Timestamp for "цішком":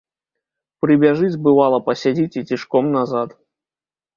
2.53-2.85